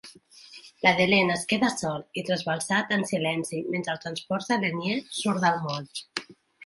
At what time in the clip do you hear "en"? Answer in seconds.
2.97-3.05